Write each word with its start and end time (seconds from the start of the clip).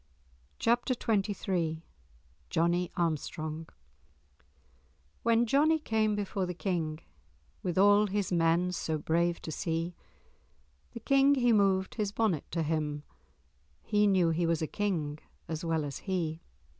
*Chapter 0.57 0.95
XXIII* 0.95 1.83
*Johnie 2.49 2.89
Armstrong* 2.97 3.67
"When 5.21 5.45
Johnie 5.45 5.77
came 5.77 6.15
before 6.15 6.47
the 6.47 6.55
King, 6.55 7.01
With 7.61 7.77
all 7.77 8.07
his 8.07 8.31
men 8.31 8.71
so 8.71 8.97
brave 8.97 9.39
to 9.43 9.51
see, 9.51 9.93
The 10.93 11.01
King 11.01 11.35
he 11.35 11.53
moved 11.53 11.93
his 11.93 12.11
bonnet 12.11 12.49
to 12.49 12.63
him; 12.63 13.03
He 13.83 14.07
knew 14.07 14.31
he 14.31 14.47
was 14.47 14.63
a 14.63 14.65
King 14.65 15.19
as 15.47 15.63
well 15.63 15.85
as 15.85 15.99
he." 15.99 16.41